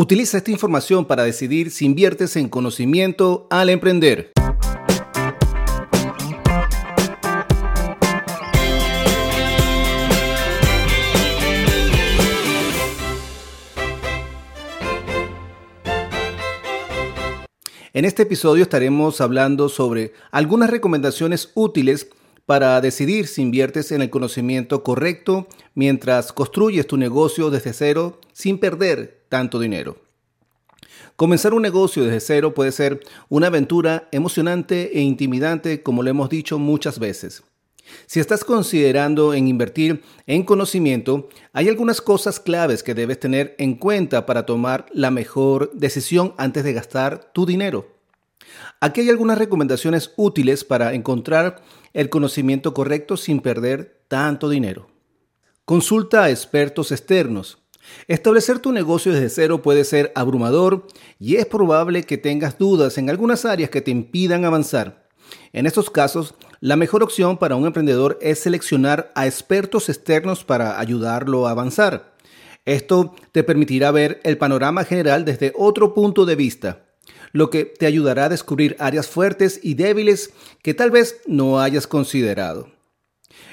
[0.00, 4.30] Utiliza esta información para decidir si inviertes en conocimiento al emprender.
[17.92, 22.08] En este episodio estaremos hablando sobre algunas recomendaciones útiles
[22.46, 28.58] para decidir si inviertes en el conocimiento correcto mientras construyes tu negocio desde cero sin
[28.58, 29.96] perder tanto dinero.
[31.16, 36.28] Comenzar un negocio desde cero puede ser una aventura emocionante e intimidante como lo hemos
[36.28, 37.42] dicho muchas veces.
[38.06, 43.74] Si estás considerando en invertir en conocimiento, hay algunas cosas claves que debes tener en
[43.74, 47.88] cuenta para tomar la mejor decisión antes de gastar tu dinero.
[48.80, 54.88] Aquí hay algunas recomendaciones útiles para encontrar el conocimiento correcto sin perder tanto dinero.
[55.64, 57.58] Consulta a expertos externos.
[58.06, 60.86] Establecer tu negocio desde cero puede ser abrumador
[61.18, 65.08] y es probable que tengas dudas en algunas áreas que te impidan avanzar.
[65.52, 70.80] En estos casos, la mejor opción para un emprendedor es seleccionar a expertos externos para
[70.80, 72.14] ayudarlo a avanzar.
[72.64, 76.84] Esto te permitirá ver el panorama general desde otro punto de vista
[77.32, 81.86] lo que te ayudará a descubrir áreas fuertes y débiles que tal vez no hayas
[81.86, 82.70] considerado.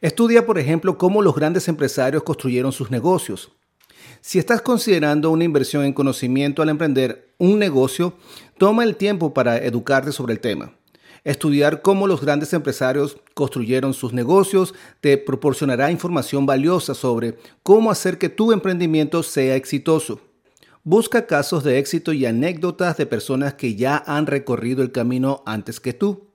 [0.00, 3.52] Estudia, por ejemplo, cómo los grandes empresarios construyeron sus negocios.
[4.22, 8.12] Si estás considerando una inversión en conocimiento al emprender un negocio,
[8.58, 10.74] toma el tiempo para educarte sobre el tema.
[11.24, 18.18] Estudiar cómo los grandes empresarios construyeron sus negocios te proporcionará información valiosa sobre cómo hacer
[18.18, 20.20] que tu emprendimiento sea exitoso.
[20.82, 25.80] Busca casos de éxito y anécdotas de personas que ya han recorrido el camino antes
[25.80, 26.29] que tú.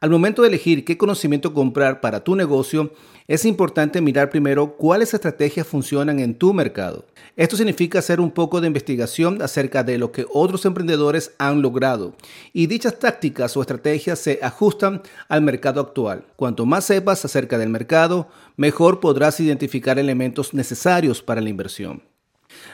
[0.00, 2.92] Al momento de elegir qué conocimiento comprar para tu negocio,
[3.26, 7.04] es importante mirar primero cuáles estrategias funcionan en tu mercado.
[7.34, 12.14] Esto significa hacer un poco de investigación acerca de lo que otros emprendedores han logrado
[12.52, 16.24] y dichas tácticas o estrategias se ajustan al mercado actual.
[16.36, 22.04] Cuanto más sepas acerca del mercado, mejor podrás identificar elementos necesarios para la inversión.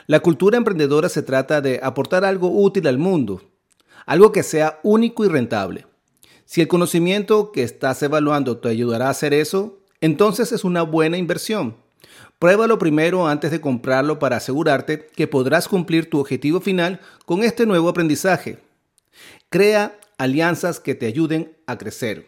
[0.06, 3.40] La cultura emprendedora se trata de aportar algo útil al mundo,
[4.04, 5.86] algo que sea único y rentable.
[6.46, 11.16] Si el conocimiento que estás evaluando te ayudará a hacer eso, entonces es una buena
[11.16, 11.76] inversión.
[12.38, 17.64] Pruébalo primero antes de comprarlo para asegurarte que podrás cumplir tu objetivo final con este
[17.64, 18.58] nuevo aprendizaje.
[19.48, 22.26] Crea alianzas que te ayuden a crecer.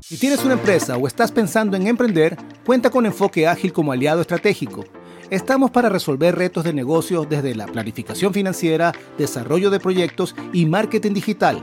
[0.00, 4.20] Si tienes una empresa o estás pensando en emprender, cuenta con Enfoque Ágil como aliado
[4.20, 4.84] estratégico.
[5.30, 11.12] Estamos para resolver retos de negocios desde la planificación financiera, desarrollo de proyectos y marketing
[11.12, 11.62] digital.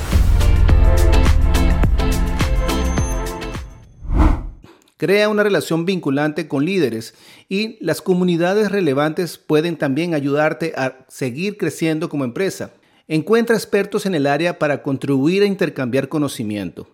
[5.01, 7.15] Crea una relación vinculante con líderes
[7.49, 12.73] y las comunidades relevantes pueden también ayudarte a seguir creciendo como empresa.
[13.07, 16.87] Encuentra expertos en el área para contribuir a intercambiar conocimiento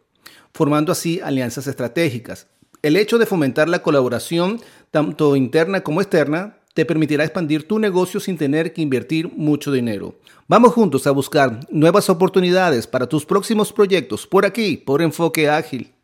[0.53, 2.47] formando así alianzas estratégicas.
[2.81, 8.21] El hecho de fomentar la colaboración, tanto interna como externa, te permitirá expandir tu negocio
[8.21, 10.15] sin tener que invertir mucho dinero.
[10.47, 15.96] Vamos juntos a buscar nuevas oportunidades para tus próximos proyectos por aquí, por Enfoque Ágil.